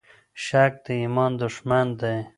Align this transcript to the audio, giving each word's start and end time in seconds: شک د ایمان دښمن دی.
شک 0.45 0.73
د 0.85 0.87
ایمان 1.01 1.31
دښمن 1.43 1.87
دی. 1.99 2.17